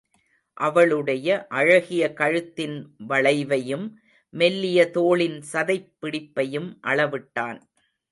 [0.57, 1.47] அவளுடைய
[1.47, 2.77] அழகிய கழுத்தின்
[3.09, 3.85] வளைவையும்,
[4.29, 7.61] மெல்லிய தோளின் சதைப் பிடிப்பையும் அளவிட்டான்.